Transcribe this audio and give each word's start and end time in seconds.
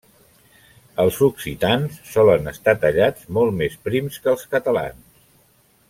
Els 1.03 1.19
occitans 1.27 1.99
solen 2.13 2.53
estar 2.53 2.75
tallats 2.87 3.29
molt 3.39 3.57
més 3.61 3.77
prims 3.89 4.19
que 4.25 4.35
els 4.37 4.49
catalans. 4.57 5.23